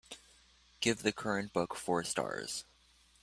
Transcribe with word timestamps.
Give 0.79 1.03
the 1.03 1.11
current 1.11 1.53
book 1.53 1.75
four 1.75 2.03
stars 2.03 2.65